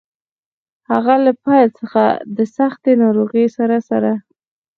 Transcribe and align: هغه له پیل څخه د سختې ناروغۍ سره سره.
هغه 0.91 1.15
له 1.25 1.31
پیل 1.43 1.67
څخه 1.79 2.03
د 2.35 2.39
سختې 2.55 2.91
ناروغۍ 3.03 3.45
سره 3.57 3.77
سره. 3.89 4.11